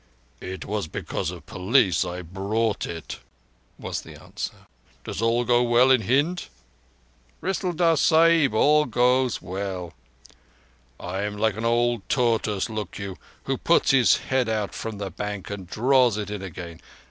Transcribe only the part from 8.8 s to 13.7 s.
goes well." "I am like an old tortoise, look you, who